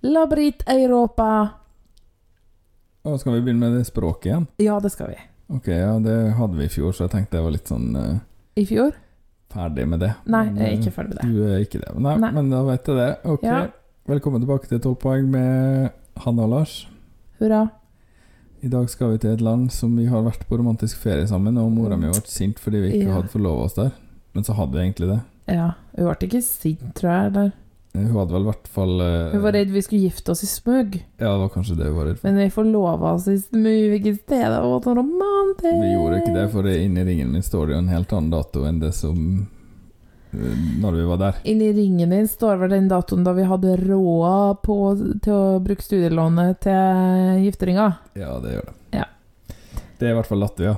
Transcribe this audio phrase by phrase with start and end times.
[0.00, 1.48] Labrit Europa.
[3.08, 4.46] Og skal vi begynne med det språket igjen?
[4.62, 5.18] Ja, det skal vi.
[5.56, 8.18] Ok, ja, det hadde vi i fjor, så jeg tenkte jeg var litt sånn uh,
[8.60, 8.92] I fjor?
[9.48, 10.10] ferdig med det.
[10.28, 11.28] Nei, Men, jeg er eh, ikke ferdig med det.
[11.32, 11.92] Du er ikke det.
[12.04, 12.30] Nei, Nei.
[12.36, 13.06] men da vet jeg det.
[13.32, 13.46] Ok.
[13.48, 13.60] Ja.
[14.12, 15.88] Velkommen tilbake til 12 poeng med
[16.20, 16.74] Hanne og Lars.
[17.40, 17.62] Hurra.
[18.60, 21.56] I dag skal vi til et land som vi har vært på romantisk ferie sammen,
[21.62, 23.14] og mora mi ble sint fordi vi ikke Ja.
[23.16, 23.90] hadde forlova oss der.
[24.36, 25.18] Men så hadde vi egentlig det.
[25.56, 25.70] Ja.
[25.96, 27.32] Hun ble ikke sint, tror jeg.
[27.32, 27.52] Eller?
[27.92, 30.46] Hun hadde vel i hvert fall eh, Hun var redd vi skulle gifte oss i
[30.46, 30.98] smug.
[31.16, 32.28] Ja, det var kanskje det hun var redd for.
[32.28, 34.58] Men vi forlova oss i smug i stedet.
[34.60, 35.78] Å, så romantisk!
[35.82, 38.64] Vi gjorde ikke det, for inni ringen min står det jo en helt annen dato
[38.68, 39.22] enn det som
[40.36, 41.40] eh, Når vi var der.
[41.48, 44.78] Inni ringen din står vel den datoen da vi hadde råd på,
[45.24, 47.88] til å bruke studielånet til gifteringa.
[48.20, 48.76] Ja, det gjør det.
[49.00, 49.08] Ja.
[49.98, 50.76] Det er i hvert fall Latvia.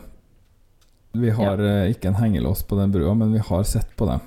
[1.12, 4.22] Vi har eh, ikke en hengelås på den brua, men vi har sett på dem.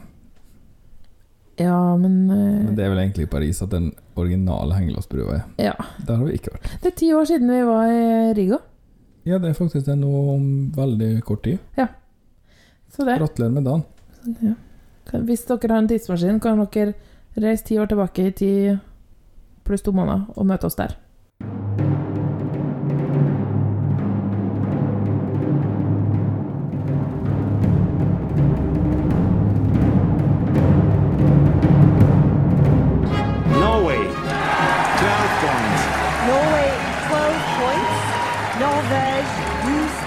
[1.57, 5.43] Ja, men, eh, Men det er vel egentlig i Paris at den originale hengelåsbrua er.
[5.61, 5.73] Ja.
[6.07, 6.69] Der har vi ikke vært.
[6.81, 8.57] Det er ti år siden vi var i Riga.
[9.25, 11.59] Ja, det er faktisk det nå om veldig kort tid.
[12.93, 13.83] Så det Gratulerer med dagen.
[14.41, 14.53] ja.
[15.19, 16.93] Hvis dere har en tidsmaskin, kan dere
[17.37, 18.79] reise ti år tilbake i ti
[19.65, 20.95] pluss to måneder og møte oss der.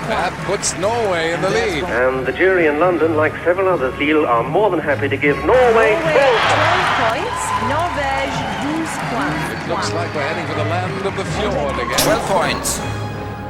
[0.06, 1.82] That puts Norway in the lead.
[1.82, 5.36] And the jury in London, like several others, Lille, are more than happy to give
[5.44, 7.42] Norway Norway 12 12 points.
[7.74, 9.42] Norvège 12 points.
[9.50, 11.98] It looks like we're heading for the land of the fjord again.
[11.98, 12.78] 12 points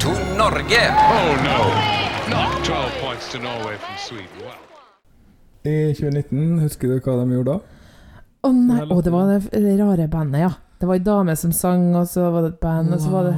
[0.01, 0.09] to
[0.41, 0.83] Norge.
[1.13, 1.61] Oh no,
[2.33, 4.33] not 12 points to Norway from Sweden.
[4.41, 4.57] Wow.
[5.65, 7.61] I 2019, husker du hva de gjorde da?
[8.47, 10.53] Å nei, oh, det var det rare bandet, ja.
[10.79, 13.29] Det var ei dame som sang, og så var det et band, og så var
[13.29, 13.35] det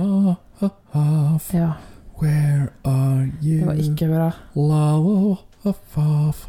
[1.39, 1.73] Love, Ja,
[2.21, 3.61] Where are you?
[3.61, 4.33] det var ikke bra.
[4.55, 6.49] Love, of, of.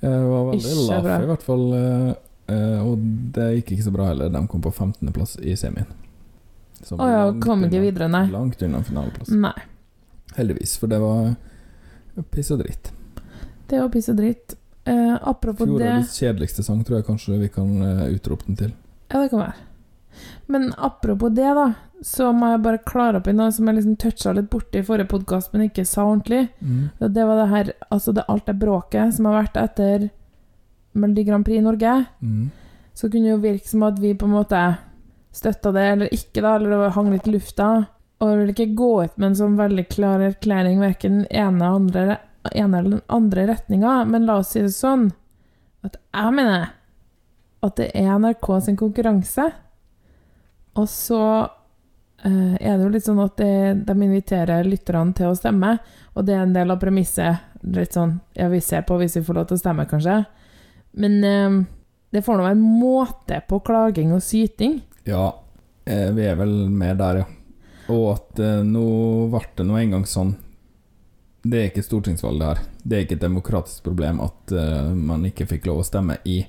[0.00, 1.64] Det var veldig lav, i hvert fall.
[1.74, 2.14] eh,
[2.54, 2.98] eh, og
[3.34, 4.30] det gikk ikke så bra heller.
[4.30, 5.86] De kom på 15.-plass i semien.
[6.92, 8.24] Å ja, kom ikke videre, nei.
[8.30, 9.30] Langt unna finaleplass.
[9.30, 9.54] Nei.
[10.36, 11.34] Heldigvis, for det var
[12.30, 12.92] piss og dritt.
[13.70, 14.56] Det var piss og dritt.
[14.84, 18.72] Eh, apropos det Fjorårets kjedeligste sang tror jeg kanskje vi kan eh, utrope den til.
[19.12, 19.54] Ja, det kan være.
[20.46, 21.72] Men apropos det, da,
[22.02, 24.86] så må jeg bare klare opp i noe som jeg liksom toucha litt borti i
[24.86, 26.48] forrige podkast, men ikke sa ordentlig.
[26.60, 26.88] Mm.
[26.98, 30.08] Det var det her Altså, det alt det bråket som har vært etter
[30.92, 31.94] Melodi Grand Prix i Norge.
[32.20, 32.50] Mm.
[32.92, 34.62] Så kunne det jo virke som at vi på en måte
[35.32, 37.70] støtta det, eller ikke, da, eller det hang litt i lufta.
[38.20, 41.70] Og jeg vil ikke gå ut med en sånn veldig klar erklæring verken den ene,
[41.78, 42.18] andre,
[42.52, 45.08] ene eller den andre retninga, men la oss si det sånn
[45.82, 46.70] at jeg mener
[47.62, 49.48] at det er NRK sin konkurranse,
[50.78, 51.22] og så
[52.24, 53.52] eh, er det jo litt sånn at de,
[53.84, 55.76] de inviterer lytterne til å stemme,
[56.12, 57.48] og det er en del av premisset.
[57.62, 60.22] Litt sånn Ja, vi ser på hvis vi får lov til å stemme, kanskje.
[60.98, 61.60] Men eh,
[62.12, 64.80] det får nå være måte på klaging og syting.
[65.08, 65.30] Ja,
[65.84, 67.28] eh, vi er vel mer der, ja.
[67.92, 68.86] Og at eh, nå
[69.32, 70.36] ble det nå engang sånn
[71.42, 72.60] Det er ikke stortingsvalg, det her.
[72.82, 76.42] Det er ikke et demokratisk problem at eh, man ikke fikk lov å stemme i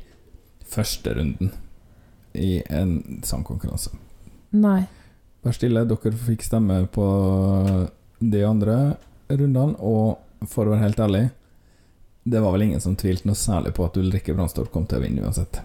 [0.73, 1.53] første runden
[2.33, 3.93] i en sangkonkurranse.
[4.53, 4.83] Nei.
[5.43, 7.05] Vær stille, dere fikk stemme på
[8.23, 8.77] de andre
[9.33, 11.23] rundene, og for å være helt ærlig
[12.23, 15.03] Det var vel ingen som tvilte noe særlig på at Ulrikke Brandstorp kom til å
[15.03, 15.59] vinne uansett.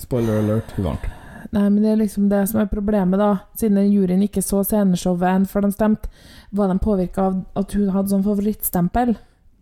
[0.00, 1.04] Spoiler alert, hun vant.
[1.52, 3.44] Nei, men det er liksom det som er problemet, da.
[3.60, 6.08] Siden juryen ikke så sceneshowet enn før de stemte,
[6.56, 9.12] var de påvirka av at hun hadde sånn favorittstempel.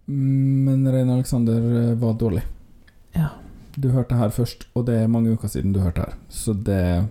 [0.06, 2.44] Men Rein Alexander eh, var dårlig.
[3.16, 3.32] Ja.
[3.74, 6.16] Du hørte her først, og det er mange uker siden du hørte her.
[6.30, 7.08] Så det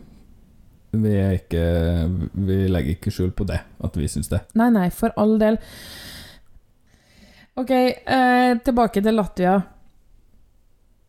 [0.91, 1.65] Vi er ikke
[2.35, 4.41] Vi legger ikke skjul på det, at vi syns det.
[4.59, 5.59] Nei, nei, for all del.
[7.59, 9.55] Ok, eh, tilbake til Latvia.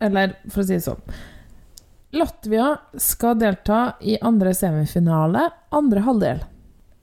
[0.02, 1.20] Eller, for å si det sånn
[2.12, 6.42] Latvia skal delta i andre semifinale, andre halvdel,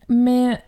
[0.07, 0.59] med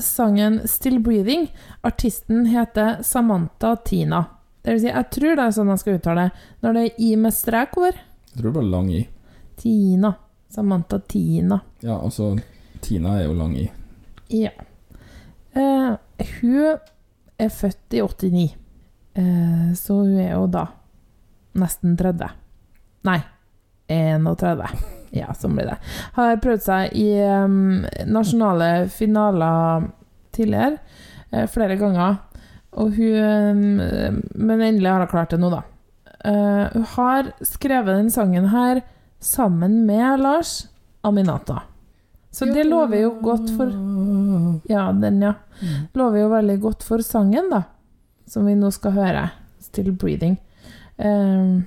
[0.00, 1.50] sangen 'Still Breathing'.
[1.82, 4.24] Artisten heter Samantha Tina.
[4.62, 7.02] Det vil si, jeg tror det er sånn jeg skal uttale det, når det er
[7.06, 7.92] i med strek over.
[8.32, 9.02] Jeg tror det var lang i.
[9.56, 10.14] Tina.
[10.56, 11.60] Samantha Tina.
[11.84, 12.32] Ja, altså
[12.80, 13.66] Tina er jo lang i.
[14.32, 14.54] Ja.
[15.52, 15.90] Eh,
[16.40, 16.78] hun
[17.36, 18.44] er født i 89,
[19.20, 20.64] eh, så hun er jo da
[21.60, 22.32] nesten 30.
[23.08, 23.20] Nei,
[23.92, 24.64] 31.
[25.16, 25.76] Ja, sånn blir det.
[26.16, 29.86] Har prøvd seg i um, nasjonale finaler
[30.34, 30.80] tidligere,
[31.30, 32.18] eh, flere ganger.
[32.76, 33.62] Og hun
[34.34, 35.62] Men endelig har hun klart det nå, da.
[36.26, 38.82] Eh, hun har skrevet den sangen her
[39.26, 40.66] sammen med Lars
[41.06, 41.62] Aminata.
[42.30, 43.70] Så det lover jo godt for
[44.68, 45.34] Ja, den, ja.
[45.96, 47.62] Lover jo veldig godt for sangen, da.
[48.28, 49.30] Som vi nå skal høre.
[49.60, 50.36] 'Still Breathing'.
[50.98, 51.64] Um,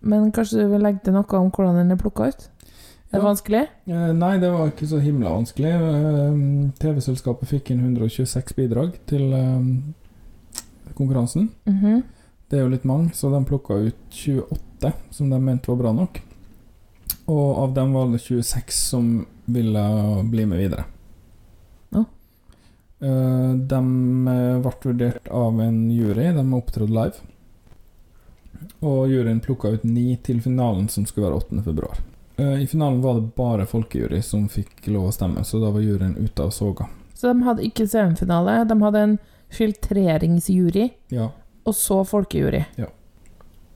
[0.00, 2.48] men kanskje du vil legge til noe om hvordan den er plukka ut?
[3.12, 3.28] Er det Ja.
[3.28, 3.68] vanskelig?
[3.86, 5.70] Eh, Nei, det var ikke så himla vanskelig.
[5.70, 11.50] Eh, TV-selskapet fikk inn 126 bidrag til eh, konkurransen.
[11.66, 12.02] -hmm.
[12.50, 15.92] Det er jo litt mange, så de plukka ut 28 som de mente var bra
[15.92, 16.20] nok.
[17.26, 19.84] Og av dem var det 26 som ville
[20.30, 20.84] bli med videre.
[21.94, 22.04] Ja.
[23.00, 27.30] Eh, De eh, ble vurdert av en jury, de opptrådte live.
[28.84, 31.62] Og juryen plukka ut ni til finalen, som skulle være 8.
[31.64, 31.98] februar.
[32.36, 35.80] Eh, I finalen var det bare folkejury som fikk lov å stemme, så da var
[35.84, 36.88] juryen ute av soga.
[37.14, 39.18] Så de hadde ikke semifinale, de hadde en
[39.54, 41.30] filtreringsjury, Ja.
[41.64, 42.64] og så folkejury.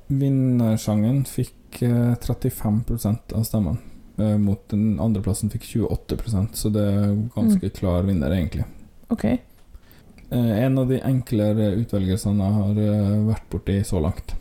[0.09, 3.79] Vinnersangen fikk eh, 35% av stemmene,
[4.17, 8.65] eh, mot den andreplassen fikk 28% så det er ganske klar vinner, egentlig.
[9.09, 9.25] Ok.
[9.25, 14.33] Eh, en av de enklere utvelgelsene jeg har eh, vært borti så langt.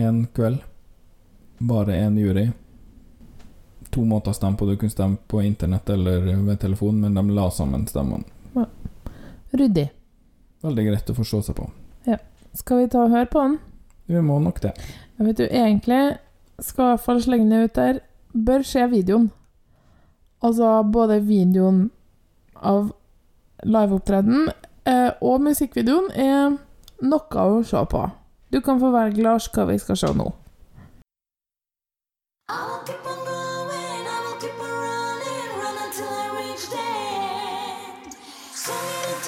[0.00, 0.64] Én kveld,
[1.58, 2.48] bare én jury.
[3.90, 4.68] To måter å stemme på.
[4.68, 8.24] Du kunne stemme på internett eller ved telefon, men de la sammen stemmene.
[9.50, 9.88] Ryddig.
[10.60, 11.68] Veldig greit å forstå seg på.
[12.58, 13.58] Skal vi ta og høre på den?
[14.08, 14.72] Vi må nok det.
[15.18, 16.02] Jeg vet du, egentlig
[16.58, 18.00] skal jeg i hvert fall slenge det ut der.
[18.32, 19.30] Bør se videoen.
[20.42, 21.90] Altså både videoen
[22.56, 22.92] av
[23.66, 24.50] liveopptreden
[24.86, 26.58] eh, og musikkvideoen er
[27.04, 28.04] noe å se på.
[28.52, 30.30] Du kan få velge, Lars, hva vi skal se nå.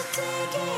[0.00, 0.69] Take keep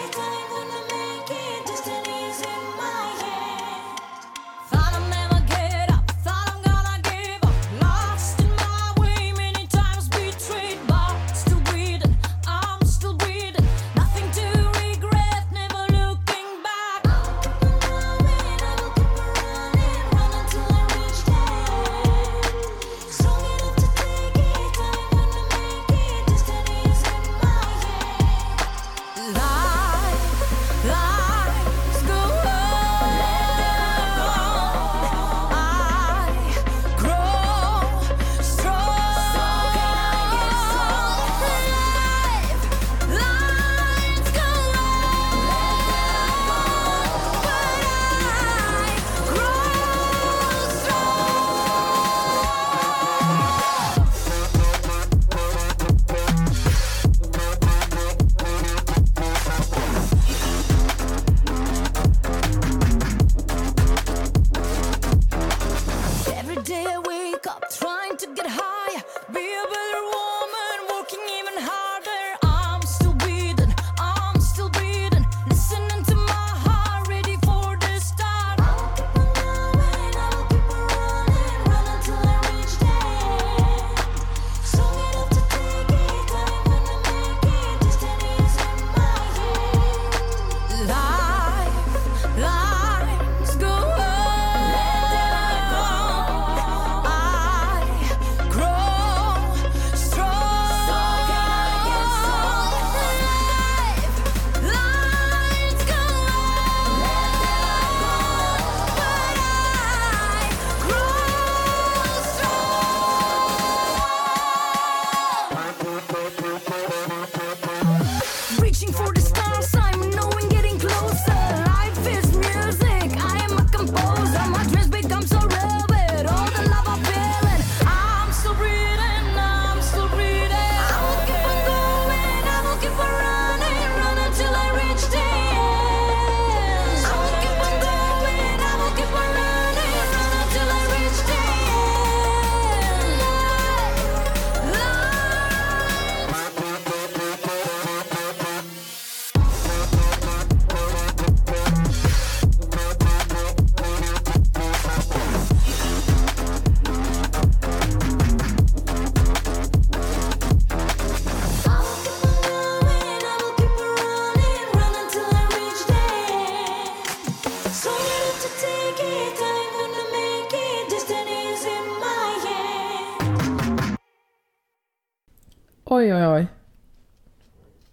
[176.23, 176.43] Oi, oi.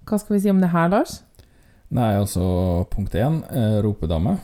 [0.05, 1.23] Hva skal vi si om det her, Lars?
[1.97, 2.43] Nei, altså
[2.91, 4.35] punkt én, eh, ropedame.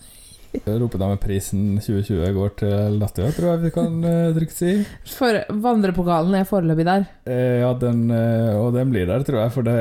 [0.82, 4.74] Ropedameprisen 2020 går til Latvia, tror jeg vi kan eh, trygt si.
[5.14, 7.06] For vandrepokalen er foreløpig der.
[7.24, 9.78] Eh, ja, den, eh, og den blir der, tror jeg, for det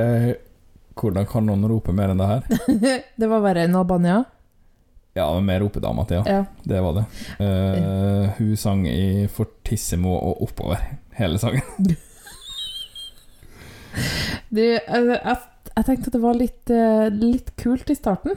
[1.02, 2.48] Hvordan kan noen rope mer enn det her?
[3.20, 4.22] det var verre enn Albania.
[5.18, 6.40] Ja, men med ropedama til, ja.
[6.40, 6.64] Ja.
[6.68, 7.04] Det var det.
[7.44, 10.80] Eh, hun sang i fortissimo og oppover
[11.20, 11.68] hele sangen.
[14.52, 15.36] Du, jeg, jeg,
[15.78, 18.36] jeg tenkte at det var litt, eh, litt kult i starten,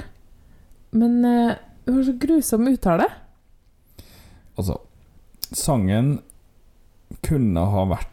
[0.95, 1.57] men eh,
[1.89, 3.09] hun har så grusom uttale.
[4.55, 4.79] Altså,
[5.51, 6.19] sangen
[7.27, 8.11] kunne ha vært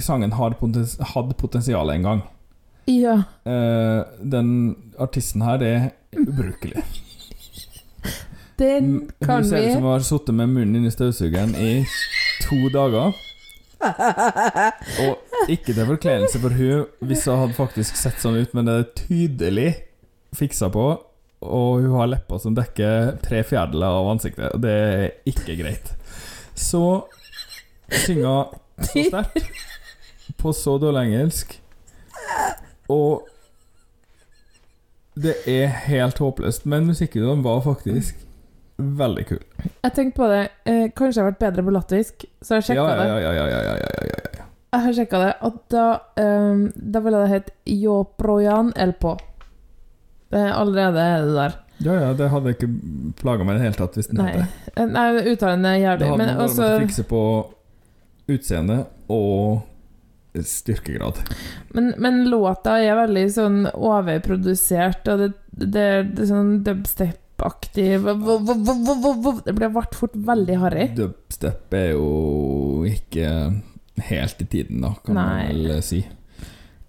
[0.00, 2.20] Sangen hadde potensial en gang.
[2.88, 3.22] Ja.
[3.44, 6.80] Uh, den artisten her er ubrukelig.
[8.58, 11.84] Den kan vi Hun ser ut som hun har sittet med munnen inni støvsugeren i
[12.44, 13.12] to dager.
[15.04, 15.18] Og
[15.50, 18.90] ikke til forkledelse for hun hvis hun hadde faktisk sett sånn ut, men det er
[18.98, 19.70] tydelig
[20.36, 20.84] fiksa på.
[21.42, 25.90] Og hun har lepper som dekker tre fjerdedeler av ansiktet, og det er ikke greit.
[26.54, 26.82] Så
[28.04, 29.50] synger så sterkt,
[30.38, 31.56] på så dårlig engelsk,
[32.92, 33.26] og
[35.18, 36.64] det er helt håpløst.
[36.70, 38.22] Men musikkvideoen var faktisk
[38.78, 39.42] veldig kul.
[39.84, 40.44] Jeg tenkte på det.
[40.64, 43.08] Eh, kanskje jeg har vært bedre på latvisk, så jeg sjekka Ja, ja, det.
[43.10, 44.46] ja, ja, ja, ja, ja, ja, ja, ja.
[44.72, 45.86] Jeg har sjekka det, og da,
[46.16, 49.18] um, da ville det hett Jo Projan Elpo.
[50.32, 51.56] Det er allerede er det der.
[51.82, 52.68] Ja, ja, det hadde ikke
[53.18, 54.86] plaga meg i det hele tatt hvis den Nei, het det.
[54.94, 56.08] Nei uttalen er Det jævlig.
[56.08, 57.22] hadde Men bare også måttet fikse på
[58.32, 58.76] utseende
[59.12, 61.20] og styrkegrad.
[61.76, 69.54] men, men låta er veldig sånn overprodusert, og det, det, det er sånn dubstep-aktig Det
[69.58, 70.88] ble fort veldig harry.
[70.96, 73.34] Dubstep er jo ikke
[73.96, 75.46] helt i tiden, da, kan Nei.
[75.52, 76.02] man vel si.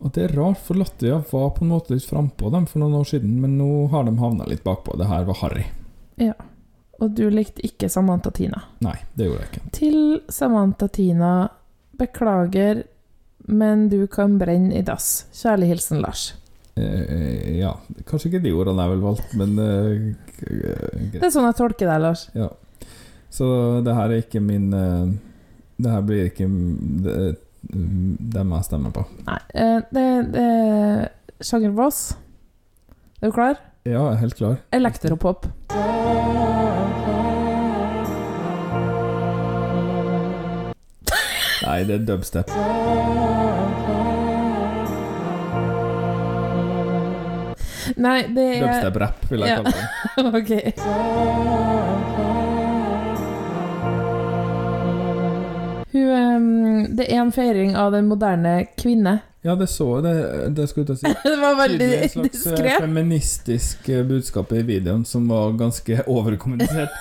[0.04, 2.98] Og det er rart, for Latvia var på en måte litt frampå dem for noen
[3.00, 4.98] år siden, men nå har de havna litt bakpå.
[5.00, 5.64] Det her var harry.
[6.20, 6.36] Ja.
[7.00, 8.60] Og du likte ikke Samantha Tina.
[8.84, 9.70] Nei, det gjorde jeg ikke.
[9.76, 10.00] Til
[10.32, 11.34] Samantha Tina,
[12.00, 12.84] beklager,
[13.48, 15.26] men du kan brenne i dass.
[15.36, 16.34] Kjærlig hilsen Lars.
[16.76, 17.76] Eh, ja,
[18.10, 20.06] kanskje ikke de ordene jeg vel valgt, men eh,
[21.14, 22.28] Det er sånn jeg tolker deg, Lars.
[22.36, 22.50] Ja.
[23.34, 23.48] Så
[23.86, 25.14] det her er ikke min eh,
[25.78, 27.38] Det her blir ikke m-
[28.34, 29.06] det, må jeg stemmer på.
[29.28, 31.08] Nei, eh, det, det er
[31.44, 32.02] sjanger Ross.
[33.22, 33.56] Er du klar?
[33.86, 34.58] Ja, jeg er helt klar.
[34.76, 35.48] Elektropop.
[41.66, 42.50] Nei, det er dubstep.
[48.00, 49.56] Nei, det er Dubstep-rap, vil jeg Ja.
[49.56, 49.88] kalle det.
[50.40, 50.52] Ok.
[56.98, 59.20] Det er en feiring av den moderne kvinne.
[59.44, 60.04] Ja, det så jeg.
[60.06, 61.10] Det, det skulle jeg til å si.
[61.28, 62.06] Det var veldig diskré.
[62.06, 62.78] et slags eh, diskret.
[62.80, 66.94] feministisk eh, budskap i videoen som var ganske overkommunisert.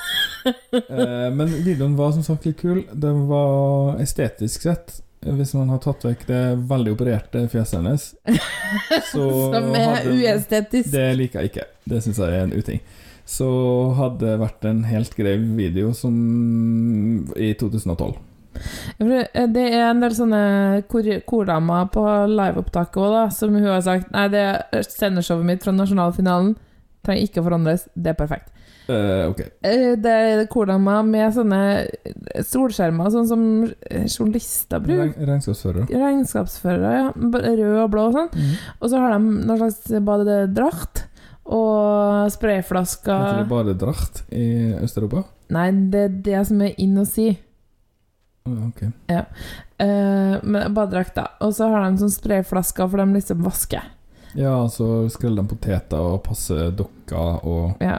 [0.43, 2.81] Eh, Men videoen var som sagt litt kul.
[2.99, 8.09] Den var estetisk sett Hvis man har tatt vekk det veldig opererte fjeset hennes,
[9.13, 10.91] så Som er uestetisk.
[10.91, 11.69] Det liker jeg ikke.
[11.95, 12.83] Det syns jeg er en uting.
[13.23, 13.47] Så
[14.01, 16.19] hadde det vært en helt grei video som
[17.39, 18.17] i 2012.
[18.99, 20.43] Det er en del sånne
[20.91, 25.73] kor- kordamer på liveopptaket òg, som hun har sagt Nei, det er sceneshowet mitt fra
[25.77, 26.55] nasjonalfinalen.
[27.03, 27.89] Trenger ikke å forandres.
[27.97, 28.49] Det er perfekt.
[28.89, 29.41] Uh, ok.
[29.63, 31.61] Eh, Det er kordamer med sånne
[32.47, 33.43] solskjermer, sånn som
[34.11, 35.15] journalister bruker.
[35.27, 35.87] regnskapsførere.
[35.87, 36.03] Regnskapsfører.
[36.03, 37.55] Regnskapsførere, ja.
[37.63, 38.29] Rød og blå og sånn.
[38.35, 38.57] Mhm.
[38.81, 41.05] Og så har de noen slags badedrakt
[41.45, 45.25] og Heter sprayflasker det badedrakt i Øst-Europa?
[45.51, 47.33] Nei, det er det som er inn å si.
[48.45, 48.71] Å,
[49.09, 49.25] Ja.
[49.83, 51.29] Uh, med badedrakt, da.
[51.41, 53.85] Og så har de sånn sprayflasker for de liksom vasker.
[54.35, 57.99] Ja, så skreller de poteter og passer dukker og Ja,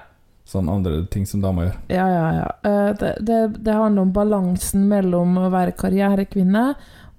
[0.50, 1.76] sånn andre ting som damer gjør.
[1.94, 2.28] ja, ja.
[2.40, 2.48] ja.
[2.66, 6.66] Uh, det, det, det handler om balansen mellom å være karrierekvinne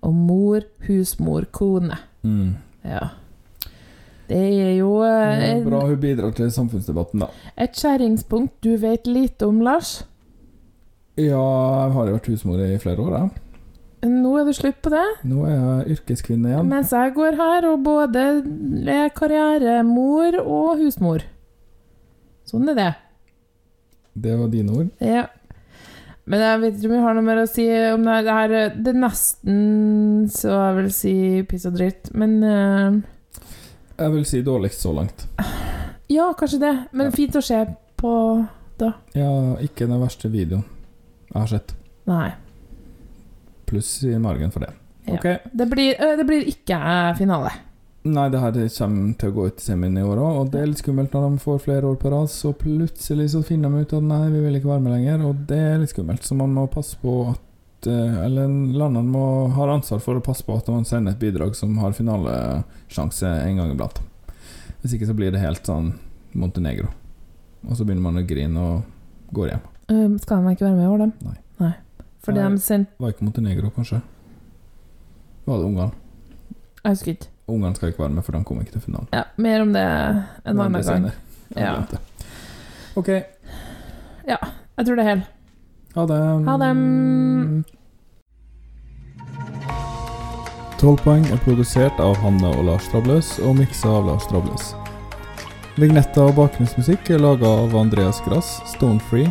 [0.04, 1.96] og mor, husmor, kone.
[2.24, 2.56] Mm.
[2.84, 3.06] Ja.
[4.28, 7.30] Det er jo uh, det er bra hun bidrar til samfunnsdebatten, da.
[7.60, 10.02] et skjæringspunkt du vet lite om, Lars.
[11.16, 11.42] Ja,
[11.86, 13.40] jeg har jo vært husmor i flere år, jeg.
[14.10, 15.04] Nå er det slutt på det.
[15.24, 16.66] Nå er jeg yrkeskvinne igjen.
[16.68, 18.24] Mens jeg går her og både
[18.92, 21.24] er karrieremor og husmor.
[22.44, 22.90] Sånn er det.
[24.26, 24.90] Det var dine ord.
[25.00, 25.24] Ja.
[26.28, 28.26] Men jeg vet ikke om jeg har noe mer å si om det her.
[28.26, 31.14] Det, her, det er nesten så jeg vil si
[31.48, 32.12] piss og dritt.
[32.16, 33.00] Men uh,
[34.00, 35.26] Jeg vil si dårligst så langt.
[36.12, 36.74] ja, kanskje det.
[36.92, 37.16] Men Ja.
[37.16, 37.64] fint å se
[37.96, 38.14] på
[38.80, 38.92] da.
[39.16, 40.64] Ja, ikke den verste videoen
[41.34, 41.76] jeg har sett.
[42.08, 42.30] Nei.
[43.68, 44.72] Pluss i margen for det.
[45.04, 45.18] Ja.
[45.18, 45.28] Ok.
[45.52, 46.80] Det blir, det blir ikke
[47.18, 47.52] finale.
[48.04, 50.60] Nei, det her kommer til å gå ut i semien i år òg, og det
[50.60, 52.28] er litt skummelt når de får flere år på rad.
[52.28, 55.40] Så plutselig så finner de ut at nei, vi vil ikke være med lenger, og
[55.48, 56.26] det er litt skummelt.
[56.26, 57.40] Så man må passe på at
[57.84, 61.74] Eller landene må har ansvar for å passe på at man sender et bidrag som
[61.82, 64.00] har finalesjanse en gang iblant.
[64.80, 65.90] Hvis ikke så blir det helt sånn
[66.32, 66.88] Montenegro.
[67.68, 69.68] Og så begynner man å grine og går hjem.
[69.88, 71.12] Um, skal de ikke være med i år, dem?
[71.60, 71.72] Nei.
[72.24, 72.50] Fordi Nei.
[72.54, 74.00] de sendte Var ikke Montenegro, kanskje?
[75.44, 75.92] Var det Ungarn?
[76.84, 77.28] Jeg husker ikke.
[77.48, 79.08] Ungarn skal ikke være med, for de kom ikke til finalen.
[79.12, 81.10] Ja, mer om det en annen det gang.
[81.56, 81.74] Ja.
[82.96, 83.08] Ok,
[84.26, 85.24] Jeg tror det er helt.
[85.94, 86.44] ha det.
[86.48, 87.64] Ha det.
[90.80, 94.72] 12 poeng er produsert av Hanne og Lars Trabløs og miksa av Lars Trabløs.
[95.76, 99.30] Vignetta og bakgrunnsmusikk er laga av Andreas Grass, Stonefree,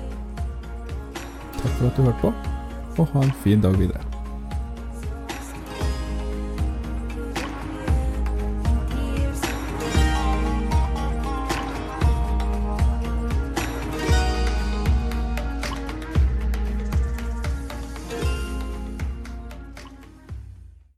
[1.61, 2.33] Takk for at du hørte på,
[2.97, 4.10] og ha en fin dag videre.